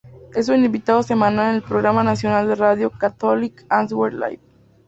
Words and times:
Es 0.33 0.49
un 0.49 0.65
invitado 0.65 1.03
semanal 1.03 1.51
en 1.51 1.55
el 1.57 1.61
programa 1.61 2.03
nacional 2.03 2.47
de 2.47 2.55
radio 2.55 2.89
Catholic 2.89 3.63
Answers 3.69 4.13
Live. 4.15 4.39